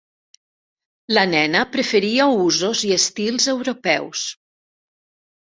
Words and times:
La 1.17 1.25
nena 1.33 1.61
preferia 1.75 2.25
usos 2.47 2.81
i 2.89 2.91
estils 2.97 3.47
europeus 3.55 4.27